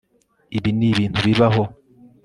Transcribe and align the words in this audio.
Ibi 0.57 0.69
nibintu 0.77 1.19
bibaho 1.27 1.63